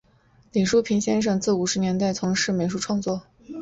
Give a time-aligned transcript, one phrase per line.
[0.51, 3.21] 李叔平先生自五十年代起从事美术创作。